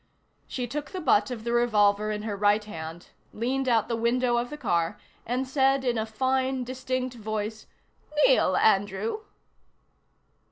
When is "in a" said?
5.85-6.07